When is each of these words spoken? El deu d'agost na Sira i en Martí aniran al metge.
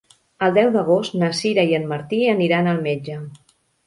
El 0.45 0.53
deu 0.53 0.69
d'agost 0.75 1.17
na 1.23 1.29
Sira 1.39 1.65
i 1.71 1.75
en 1.79 1.85
Martí 1.91 2.21
aniran 2.33 2.71
al 2.73 2.81
metge. 2.87 3.19